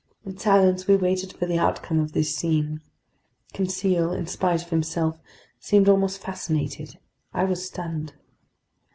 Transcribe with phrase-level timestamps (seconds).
[0.25, 2.81] In silence we waited for the outcome of this scene;
[3.53, 5.19] Conseil, in spite of himself,
[5.59, 6.97] seemed almost fascinated,
[7.35, 8.13] I was stunned.